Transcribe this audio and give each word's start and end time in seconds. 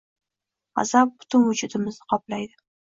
G‘azab 0.81 1.13
butun 1.21 1.47
vujudimizni 1.51 2.11
qoplaydi 2.17 2.63